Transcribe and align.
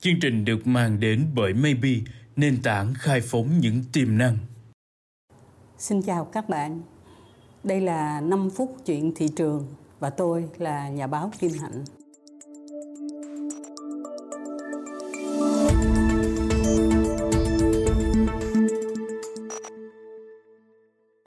Chương 0.00 0.20
trình 0.20 0.44
được 0.44 0.66
mang 0.66 1.00
đến 1.00 1.26
bởi 1.34 1.54
Maybe, 1.54 1.90
nền 2.36 2.62
tảng 2.62 2.94
khai 2.94 3.20
phóng 3.20 3.58
những 3.60 3.82
tiềm 3.92 4.18
năng. 4.18 4.36
Xin 5.78 6.02
chào 6.02 6.24
các 6.24 6.48
bạn. 6.48 6.80
Đây 7.64 7.80
là 7.80 8.20
5 8.20 8.50
phút 8.50 8.76
chuyện 8.86 9.12
thị 9.16 9.28
trường 9.36 9.66
và 10.00 10.10
tôi 10.10 10.48
là 10.58 10.88
nhà 10.88 11.06
báo 11.06 11.30
Kim 11.38 11.50
Hạnh. 11.60 11.84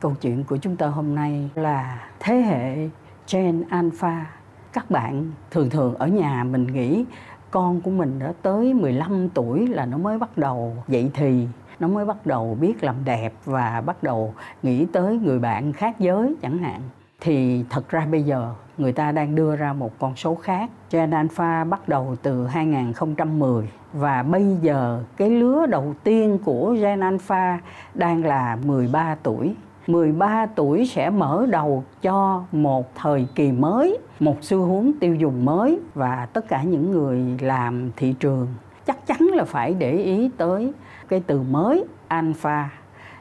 Câu 0.02 0.16
chuyện 0.22 0.44
của 0.44 0.58
chúng 0.58 0.78
ta 0.78 0.88
hôm 0.88 1.16
nay 1.16 1.50
là 1.56 2.10
thế 2.20 2.36
hệ 2.36 2.90
Gen 3.32 3.64
Alpha. 3.70 4.36
Các 4.74 4.92
bạn 4.92 5.32
thường 5.52 5.70
thường 5.70 5.96
ở 5.96 6.08
nhà 6.08 6.44
mình 6.44 6.68
nghĩ 6.68 7.06
con 7.52 7.82
của 7.82 7.92
mình 7.92 8.20
đã 8.20 8.34
tới 8.42 8.74
15 8.74 9.30
tuổi 9.30 9.68
là 9.68 9.86
nó 9.86 9.98
mới 9.98 10.18
bắt 10.18 10.38
đầu 10.38 10.74
dậy 10.88 11.12
thì, 11.14 11.48
nó 11.80 11.88
mới 11.88 12.06
bắt 12.06 12.26
đầu 12.26 12.58
biết 12.62 12.84
làm 12.84 12.96
đẹp 13.06 13.34
và 13.46 13.84
bắt 13.86 14.04
đầu 14.04 14.34
nghĩ 14.64 14.86
tới 14.86 15.18
người 15.18 15.40
bạn 15.40 15.74
khác 15.74 16.00
giới 16.00 16.36
chẳng 16.42 16.58
hạn 16.58 16.82
thì 17.22 17.66
thật 17.70 17.90
ra 17.90 18.06
bây 18.12 18.24
giờ 18.24 18.54
người 18.78 18.92
ta 18.92 19.12
đang 19.12 19.36
đưa 19.36 19.56
ra 19.56 19.74
một 19.74 19.92
con 20.00 20.16
số 20.16 20.36
khác. 20.36 20.70
Gen 20.92 21.12
Alpha 21.12 21.64
bắt 21.64 21.90
đầu 21.90 22.16
từ 22.22 22.48
2010 22.48 23.70
và 23.94 24.24
bây 24.24 24.58
giờ 24.62 25.04
cái 25.18 25.30
lứa 25.30 25.66
đầu 25.66 25.96
tiên 26.04 26.40
của 26.46 26.76
Gen 26.82 27.00
Alpha 27.00 27.60
đang 27.94 28.26
là 28.26 28.58
13 28.66 29.16
tuổi. 29.24 29.56
13 29.88 30.46
tuổi 30.56 30.86
sẽ 30.86 31.10
mở 31.10 31.46
đầu 31.50 31.84
cho 32.02 32.44
một 32.52 32.96
thời 32.96 33.28
kỳ 33.36 33.52
mới, 33.52 33.98
một 34.20 34.38
xu 34.42 34.66
hướng 34.66 34.92
tiêu 35.00 35.16
dùng 35.16 35.46
mới 35.46 35.80
và 35.96 36.28
tất 36.34 36.48
cả 36.48 36.64
những 36.64 36.92
người 36.92 37.38
làm 37.42 37.92
thị 37.96 38.16
trường 38.20 38.48
chắc 38.86 39.08
chắn 39.08 39.18
là 39.34 39.44
phải 39.44 39.74
để 39.74 39.92
ý 39.92 40.30
tới 40.38 40.74
cái 41.08 41.22
từ 41.28 41.42
mới 41.42 41.86
alpha. 42.08 42.70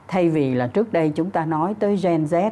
Thay 0.09 0.29
vì 0.29 0.55
là 0.55 0.67
trước 0.67 0.93
đây 0.93 1.13
chúng 1.15 1.31
ta 1.31 1.45
nói 1.45 1.75
tới 1.79 1.99
Gen 2.03 2.25
Z 2.25 2.51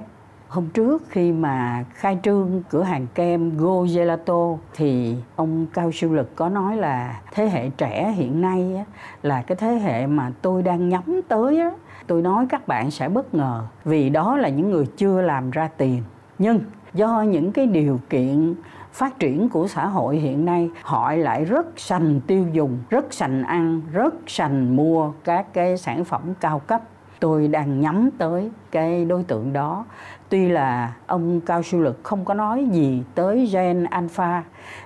hôm 0.48 0.68
trước 0.68 1.02
khi 1.08 1.32
mà 1.32 1.84
khai 1.94 2.18
trương 2.22 2.62
cửa 2.70 2.82
hàng 2.82 3.06
kem 3.14 3.56
Go 3.56 3.82
Gelato 3.94 4.56
thì 4.74 5.16
ông 5.36 5.66
Cao 5.74 5.90
Siêu 5.92 6.12
Lực 6.12 6.36
có 6.36 6.48
nói 6.48 6.76
là 6.76 7.20
thế 7.32 7.48
hệ 7.48 7.70
trẻ 7.70 8.10
hiện 8.10 8.40
nay 8.40 8.74
á, 8.76 8.84
là 9.22 9.42
cái 9.42 9.56
thế 9.56 9.74
hệ 9.74 10.06
mà 10.06 10.32
tôi 10.42 10.62
đang 10.62 10.88
nhắm 10.88 11.20
tới 11.28 11.60
á, 11.60 11.70
tôi 12.06 12.22
nói 12.22 12.46
các 12.48 12.68
bạn 12.68 12.90
sẽ 12.90 13.08
bất 13.08 13.34
ngờ 13.34 13.62
vì 13.84 14.10
đó 14.10 14.36
là 14.36 14.48
những 14.48 14.70
người 14.70 14.86
chưa 14.96 15.20
làm 15.20 15.50
ra 15.50 15.68
tiền. 15.76 16.02
Nhưng 16.38 16.60
do 16.94 17.22
những 17.22 17.52
cái 17.52 17.66
điều 17.66 18.00
kiện 18.10 18.54
phát 18.92 19.18
triển 19.18 19.48
của 19.48 19.68
xã 19.68 19.86
hội 19.86 20.16
hiện 20.16 20.44
nay 20.44 20.70
họ 20.82 21.12
lại 21.12 21.44
rất 21.44 21.66
sành 21.76 22.20
tiêu 22.26 22.46
dùng 22.52 22.78
rất 22.90 23.12
sành 23.12 23.42
ăn 23.42 23.80
rất 23.92 24.14
sành 24.26 24.76
mua 24.76 25.12
các 25.24 25.52
cái 25.52 25.76
sản 25.76 26.04
phẩm 26.04 26.22
cao 26.40 26.58
cấp 26.58 26.82
tôi 27.20 27.48
đang 27.48 27.80
nhắm 27.80 28.10
tới 28.18 28.50
cái 28.70 29.04
đối 29.04 29.22
tượng 29.22 29.52
đó. 29.52 29.84
Tuy 30.28 30.48
là 30.48 30.94
ông 31.06 31.40
cao 31.40 31.62
siêu 31.62 31.80
lực 31.80 32.00
không 32.02 32.24
có 32.24 32.34
nói 32.34 32.66
gì 32.72 33.02
tới 33.14 33.50
gen 33.52 33.84
alpha, 33.84 34.42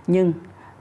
nhưng 0.07 0.33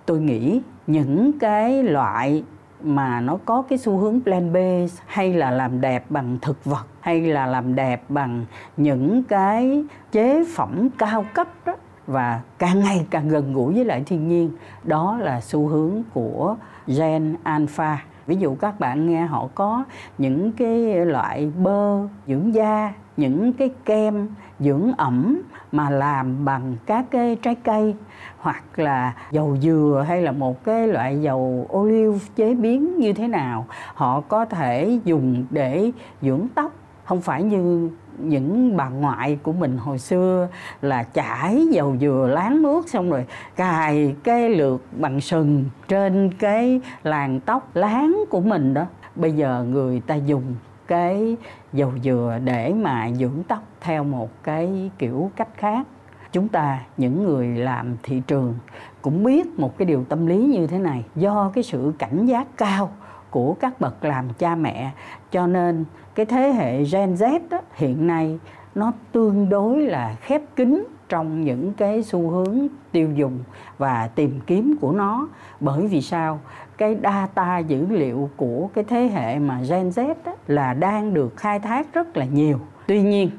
tôi 0.05 0.19
nghĩ 0.19 0.61
những 0.87 1.31
cái 1.39 1.83
loại 1.83 2.43
mà 2.83 3.21
nó 3.21 3.37
có 3.45 3.61
cái 3.61 3.77
xu 3.77 3.97
hướng 3.97 4.21
plan 4.21 4.53
b 4.53 4.57
hay 5.05 5.33
là 5.33 5.51
làm 5.51 5.81
đẹp 5.81 6.05
bằng 6.09 6.37
thực 6.41 6.65
vật 6.65 6.85
hay 6.99 7.21
là 7.21 7.45
làm 7.45 7.75
đẹp 7.75 8.03
bằng 8.09 8.45
những 8.77 9.23
cái 9.23 9.83
chế 10.11 10.43
phẩm 10.55 10.89
cao 10.97 11.25
cấp 11.33 11.47
đó, 11.65 11.75
và 12.07 12.41
càng 12.57 12.79
ngày 12.79 13.05
càng 13.09 13.29
gần 13.29 13.53
gũi 13.53 13.73
với 13.73 13.85
lại 13.85 14.03
thiên 14.05 14.27
nhiên, 14.27 14.51
đó 14.83 15.17
là 15.21 15.41
xu 15.41 15.67
hướng 15.67 16.03
của 16.13 16.55
gen 16.87 17.35
alpha 17.43 18.03
ví 18.31 18.37
dụ 18.37 18.55
các 18.55 18.79
bạn 18.79 19.09
nghe 19.09 19.25
họ 19.25 19.47
có 19.55 19.83
những 20.17 20.51
cái 20.51 21.05
loại 21.05 21.51
bơ, 21.63 22.07
dưỡng 22.27 22.53
da, 22.53 22.93
những 23.17 23.53
cái 23.53 23.69
kem 23.85 24.27
dưỡng 24.59 24.91
ẩm 24.97 25.41
mà 25.71 25.89
làm 25.89 26.45
bằng 26.45 26.75
các 26.85 27.05
cái 27.11 27.35
trái 27.41 27.55
cây, 27.55 27.95
hoặc 28.37 28.63
là 28.79 29.13
dầu 29.31 29.57
dừa 29.61 30.05
hay 30.07 30.21
là 30.21 30.31
một 30.31 30.63
cái 30.63 30.87
loại 30.87 31.21
dầu 31.21 31.65
ô 31.69 31.85
liu 31.85 32.19
chế 32.35 32.55
biến 32.55 32.97
như 32.97 33.13
thế 33.13 33.27
nào, 33.27 33.65
họ 33.93 34.21
có 34.21 34.45
thể 34.45 34.99
dùng 35.05 35.45
để 35.49 35.91
dưỡng 36.21 36.47
tóc. 36.55 36.71
Không 37.05 37.21
phải 37.21 37.43
như 37.43 37.89
những 38.29 38.77
bà 38.77 38.89
ngoại 38.89 39.39
của 39.43 39.53
mình 39.53 39.77
hồi 39.77 39.99
xưa 39.99 40.47
là 40.81 41.03
chải 41.03 41.67
dầu 41.71 41.97
dừa, 42.01 42.29
láng 42.31 42.61
nước 42.61 42.89
xong 42.89 43.09
rồi 43.09 43.25
cài 43.55 44.15
cái 44.23 44.49
lược 44.49 44.81
bằng 44.99 45.21
sừng 45.21 45.65
trên 45.87 46.31
cái 46.39 46.81
làn 47.03 47.39
tóc 47.39 47.69
láng 47.73 48.23
của 48.29 48.41
mình 48.41 48.73
đó. 48.73 48.85
Bây 49.15 49.31
giờ 49.31 49.65
người 49.69 49.99
ta 49.99 50.15
dùng 50.15 50.43
cái 50.87 51.37
dầu 51.73 51.91
dừa 52.03 52.39
để 52.43 52.73
mà 52.73 53.11
dưỡng 53.11 53.43
tóc 53.47 53.63
theo 53.81 54.03
một 54.03 54.29
cái 54.43 54.91
kiểu 54.97 55.31
cách 55.35 55.49
khác. 55.57 55.87
Chúng 56.31 56.47
ta, 56.47 56.79
những 56.97 57.23
người 57.23 57.47
làm 57.47 57.95
thị 58.03 58.21
trường 58.27 58.53
cũng 59.01 59.23
biết 59.23 59.59
một 59.59 59.77
cái 59.77 59.85
điều 59.85 60.03
tâm 60.03 60.27
lý 60.27 60.37
như 60.37 60.67
thế 60.67 60.79
này. 60.79 61.05
Do 61.15 61.51
cái 61.53 61.63
sự 61.63 61.93
cảnh 61.99 62.25
giác 62.25 62.57
cao 62.57 62.91
của 63.31 63.53
các 63.53 63.81
bậc 63.81 64.03
làm 64.03 64.29
cha 64.37 64.55
mẹ. 64.55 64.91
Cho 65.31 65.47
nên 65.47 65.85
cái 66.15 66.25
thế 66.25 66.51
hệ 66.51 66.83
Gen 66.83 67.13
Z 67.13 67.39
đó, 67.49 67.61
hiện 67.73 68.07
nay 68.07 68.39
nó 68.75 68.91
tương 69.11 69.49
đối 69.49 69.81
là 69.81 70.15
khép 70.21 70.41
kín 70.55 70.83
trong 71.09 71.41
những 71.41 71.73
cái 71.73 72.03
xu 72.03 72.29
hướng 72.29 72.67
tiêu 72.91 73.09
dùng 73.15 73.39
và 73.77 74.09
tìm 74.15 74.39
kiếm 74.47 74.75
của 74.81 74.91
nó. 74.91 75.27
Bởi 75.59 75.87
vì 75.87 76.01
sao? 76.01 76.39
Cái 76.77 76.97
data 77.03 77.59
dữ 77.59 77.85
liệu 77.89 78.29
của 78.37 78.69
cái 78.73 78.83
thế 78.83 79.09
hệ 79.13 79.39
mà 79.39 79.61
Gen 79.69 79.89
Z 79.89 80.13
đó, 80.25 80.33
là 80.47 80.73
đang 80.73 81.13
được 81.13 81.37
khai 81.37 81.59
thác 81.59 81.93
rất 81.93 82.17
là 82.17 82.25
nhiều. 82.25 82.59
Tuy 82.87 83.01
nhiên 83.01 83.29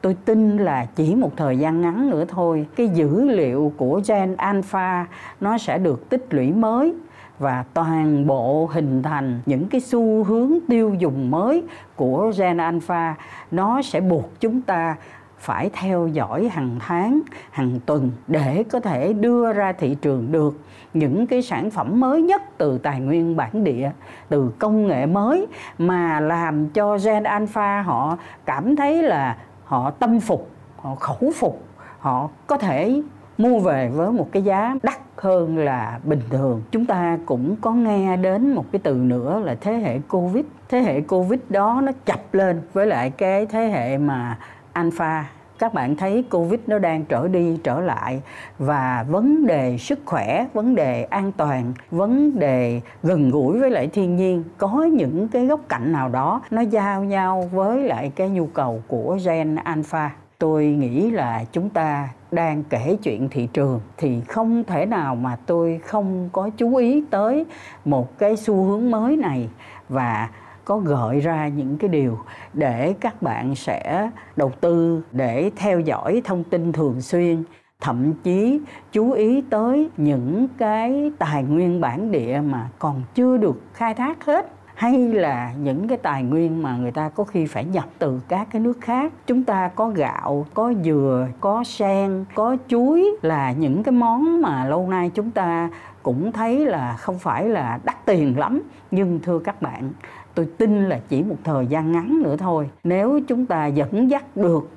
tôi 0.00 0.16
tin 0.24 0.56
là 0.56 0.86
chỉ 0.94 1.14
một 1.14 1.36
thời 1.36 1.58
gian 1.58 1.80
ngắn 1.80 2.10
nữa 2.10 2.24
thôi 2.28 2.66
cái 2.76 2.88
dữ 2.88 3.24
liệu 3.24 3.72
của 3.76 4.00
gen 4.08 4.36
alpha 4.36 5.06
nó 5.40 5.58
sẽ 5.58 5.78
được 5.78 6.08
tích 6.08 6.26
lũy 6.30 6.52
mới 6.52 6.94
và 7.38 7.64
toàn 7.74 8.26
bộ 8.26 8.68
hình 8.72 9.02
thành 9.02 9.40
những 9.46 9.68
cái 9.68 9.80
xu 9.80 10.24
hướng 10.24 10.52
tiêu 10.68 10.94
dùng 10.98 11.30
mới 11.30 11.62
của 11.96 12.32
gen 12.38 12.56
alpha. 12.56 13.14
Nó 13.50 13.82
sẽ 13.82 14.00
buộc 14.00 14.40
chúng 14.40 14.60
ta 14.60 14.96
phải 15.38 15.70
theo 15.72 16.06
dõi 16.06 16.48
hàng 16.48 16.76
tháng, 16.78 17.20
hàng 17.50 17.80
tuần 17.86 18.10
để 18.26 18.64
có 18.70 18.80
thể 18.80 19.12
đưa 19.12 19.52
ra 19.52 19.72
thị 19.72 19.96
trường 20.02 20.32
được 20.32 20.60
những 20.94 21.26
cái 21.26 21.42
sản 21.42 21.70
phẩm 21.70 22.00
mới 22.00 22.22
nhất 22.22 22.42
từ 22.58 22.78
tài 22.78 23.00
nguyên 23.00 23.36
bản 23.36 23.64
địa, 23.64 23.90
từ 24.28 24.52
công 24.58 24.86
nghệ 24.86 25.06
mới 25.06 25.46
mà 25.78 26.20
làm 26.20 26.68
cho 26.68 26.98
Gen 27.04 27.22
Alpha 27.22 27.82
họ 27.82 28.18
cảm 28.44 28.76
thấy 28.76 29.02
là 29.02 29.36
họ 29.64 29.90
tâm 29.90 30.20
phục, 30.20 30.50
họ 30.76 30.94
khẩu 30.94 31.32
phục, 31.36 31.62
họ 31.98 32.28
có 32.46 32.58
thể 32.58 33.02
mua 33.38 33.58
về 33.58 33.88
với 33.88 34.12
một 34.12 34.28
cái 34.32 34.42
giá 34.42 34.76
đắt 34.82 34.98
hơn 35.16 35.58
là 35.58 36.00
bình 36.04 36.20
thường. 36.30 36.62
Chúng 36.70 36.86
ta 36.86 37.18
cũng 37.26 37.56
có 37.60 37.72
nghe 37.72 38.16
đến 38.16 38.54
một 38.54 38.64
cái 38.72 38.80
từ 38.84 38.94
nữa 38.94 39.42
là 39.44 39.56
thế 39.60 39.72
hệ 39.72 39.98
covid. 40.08 40.44
Thế 40.68 40.80
hệ 40.80 41.00
covid 41.00 41.40
đó 41.48 41.80
nó 41.84 41.92
chập 42.04 42.34
lên 42.34 42.60
với 42.72 42.86
lại 42.86 43.10
cái 43.10 43.46
thế 43.46 43.68
hệ 43.68 43.98
mà 43.98 44.38
alpha. 44.72 45.24
Các 45.58 45.74
bạn 45.74 45.96
thấy 45.96 46.24
covid 46.30 46.60
nó 46.66 46.78
đang 46.78 47.04
trở 47.04 47.28
đi, 47.28 47.58
trở 47.64 47.80
lại 47.80 48.22
và 48.58 49.04
vấn 49.08 49.46
đề 49.46 49.78
sức 49.78 49.98
khỏe, 50.04 50.46
vấn 50.54 50.74
đề 50.74 51.02
an 51.02 51.32
toàn, 51.32 51.72
vấn 51.90 52.38
đề 52.38 52.80
gần 53.02 53.30
gũi 53.30 53.60
với 53.60 53.70
lại 53.70 53.86
thiên 53.86 54.16
nhiên, 54.16 54.44
có 54.58 54.82
những 54.92 55.28
cái 55.28 55.46
góc 55.46 55.60
cạnh 55.68 55.92
nào 55.92 56.08
đó 56.08 56.40
nó 56.50 56.60
giao 56.60 57.04
nhau 57.04 57.48
với 57.52 57.82
lại 57.82 58.12
cái 58.16 58.28
nhu 58.28 58.46
cầu 58.46 58.82
của 58.88 59.18
gen 59.24 59.56
alpha 59.56 60.10
tôi 60.38 60.66
nghĩ 60.66 61.10
là 61.10 61.44
chúng 61.52 61.70
ta 61.70 62.08
đang 62.30 62.64
kể 62.64 62.96
chuyện 63.02 63.28
thị 63.28 63.48
trường 63.52 63.80
thì 63.96 64.20
không 64.28 64.64
thể 64.64 64.86
nào 64.86 65.14
mà 65.14 65.36
tôi 65.46 65.80
không 65.84 66.28
có 66.32 66.50
chú 66.56 66.76
ý 66.76 67.04
tới 67.10 67.46
một 67.84 68.18
cái 68.18 68.36
xu 68.36 68.64
hướng 68.64 68.90
mới 68.90 69.16
này 69.16 69.48
và 69.88 70.28
có 70.64 70.78
gợi 70.78 71.20
ra 71.20 71.48
những 71.48 71.78
cái 71.78 71.88
điều 71.88 72.18
để 72.52 72.94
các 73.00 73.22
bạn 73.22 73.54
sẽ 73.54 74.10
đầu 74.36 74.52
tư 74.60 75.02
để 75.12 75.50
theo 75.56 75.80
dõi 75.80 76.22
thông 76.24 76.44
tin 76.44 76.72
thường 76.72 77.00
xuyên, 77.00 77.44
thậm 77.80 78.12
chí 78.22 78.60
chú 78.92 79.12
ý 79.12 79.42
tới 79.50 79.88
những 79.96 80.48
cái 80.58 81.12
tài 81.18 81.42
nguyên 81.42 81.80
bản 81.80 82.12
địa 82.12 82.40
mà 82.44 82.68
còn 82.78 83.02
chưa 83.14 83.36
được 83.36 83.62
khai 83.72 83.94
thác 83.94 84.24
hết 84.24 84.57
hay 84.78 85.08
là 85.08 85.52
những 85.62 85.88
cái 85.88 85.98
tài 85.98 86.22
nguyên 86.22 86.62
mà 86.62 86.76
người 86.76 86.90
ta 86.90 87.08
có 87.08 87.24
khi 87.24 87.46
phải 87.46 87.64
nhập 87.64 87.84
từ 87.98 88.20
các 88.28 88.48
cái 88.50 88.62
nước 88.62 88.80
khác? 88.80 89.12
Chúng 89.26 89.44
ta 89.44 89.68
có 89.68 89.88
gạo, 89.88 90.46
có 90.54 90.72
dừa, 90.84 91.26
có 91.40 91.64
sen, 91.64 92.24
có 92.34 92.56
chuối 92.68 93.16
là 93.22 93.52
những 93.52 93.82
cái 93.82 93.92
món 93.92 94.42
mà 94.42 94.64
lâu 94.64 94.88
nay 94.88 95.10
chúng 95.14 95.30
ta 95.30 95.70
cũng 96.02 96.32
thấy 96.32 96.66
là 96.66 96.96
không 96.96 97.18
phải 97.18 97.48
là 97.48 97.78
đắt 97.84 98.06
tiền 98.06 98.38
lắm. 98.38 98.62
Nhưng 98.90 99.20
thưa 99.22 99.38
các 99.38 99.62
bạn, 99.62 99.90
tôi 100.34 100.48
tin 100.58 100.88
là 100.88 101.00
chỉ 101.08 101.22
một 101.22 101.36
thời 101.44 101.66
gian 101.66 101.92
ngắn 101.92 102.22
nữa 102.22 102.36
thôi. 102.36 102.70
Nếu 102.84 103.20
chúng 103.28 103.46
ta 103.46 103.66
dẫn 103.66 104.10
dắt 104.10 104.36
được 104.36 104.70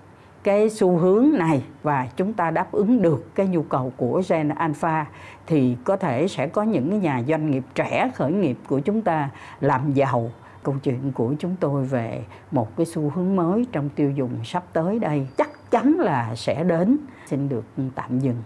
cái 0.44 0.70
xu 0.70 0.98
hướng 0.98 1.30
này 1.34 1.64
và 1.84 2.08
chúng 2.18 2.34
ta 2.34 2.52
đáp 2.52 2.72
ứng 2.72 3.02
được 3.02 3.36
cái 3.36 3.48
nhu 3.48 3.64
cầu 3.64 3.94
của 3.98 4.22
gen 4.30 4.50
alpha 4.50 5.06
thì 5.48 5.78
có 5.84 5.98
thể 5.98 6.28
sẽ 6.28 6.48
có 6.48 6.64
những 6.64 6.90
cái 6.90 7.00
nhà 7.00 7.24
doanh 7.28 7.52
nghiệp 7.52 7.64
trẻ 7.76 8.12
khởi 8.16 8.32
nghiệp 8.32 8.58
của 8.68 8.80
chúng 8.80 9.02
ta 9.02 9.30
làm 9.62 9.94
giàu. 9.94 10.32
Câu 10.64 10.76
chuyện 10.84 11.12
của 11.12 11.34
chúng 11.40 11.56
tôi 11.60 11.86
về 11.86 12.24
một 12.52 12.78
cái 12.78 12.86
xu 12.86 13.10
hướng 13.10 13.36
mới 13.36 13.66
trong 13.72 13.90
tiêu 13.90 14.12
dùng 14.12 14.32
sắp 14.44 14.64
tới 14.74 15.00
đây 15.00 15.28
chắc 15.38 15.72
chắn 15.72 15.96
là 16.00 16.36
sẽ 16.36 16.64
đến. 16.64 16.98
Xin 17.26 17.50
được 17.50 17.66
tạm 17.96 18.20
dừng 18.20 18.42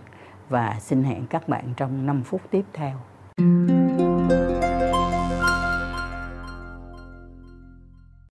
và 0.49 0.75
xin 0.79 1.03
hẹn 1.03 1.25
các 1.29 1.49
bạn 1.49 1.63
trong 1.77 2.05
5 2.05 2.21
phút 2.23 2.41
tiếp 2.51 2.65
theo. 2.73 2.95